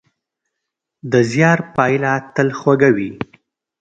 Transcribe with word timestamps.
د 1.11 1.13
زیار 1.31 1.59
پایله 1.75 2.13
تل 2.35 2.49
خوږه 2.59 2.89
وي. 2.95 3.11